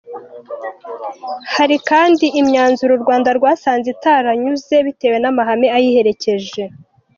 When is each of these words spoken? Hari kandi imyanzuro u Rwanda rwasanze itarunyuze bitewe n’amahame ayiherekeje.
Hari 1.55 1.77
kandi 1.89 2.25
imyanzuro 2.41 2.91
u 2.95 3.01
Rwanda 3.03 3.29
rwasanze 3.37 3.87
itarunyuze 3.95 4.75
bitewe 4.85 5.17
n’amahame 5.19 5.67
ayiherekeje. 5.77 6.63